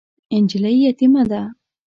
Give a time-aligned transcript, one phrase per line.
[0.41, 1.41] نجلۍ یتیمه ده.